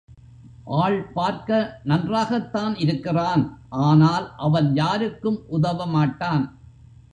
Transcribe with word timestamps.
ஆள் 0.65 1.11
பார்க்க 1.13 1.79
நன்றாகத்தான் 1.83 2.75
இருக்கிறான் 2.75 3.43
ஆனால் 3.69 4.35
அவன் 4.37 4.73
யாருக்கும் 4.75 5.39
உதவமாட்டான். 5.51 6.43